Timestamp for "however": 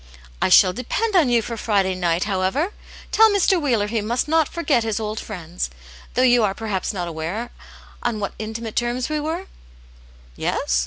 2.23-2.73